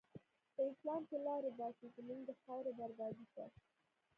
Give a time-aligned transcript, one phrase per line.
[0.55, 3.45] په اسلام کی لاری باسی، زموږ د خاوری بربادی ته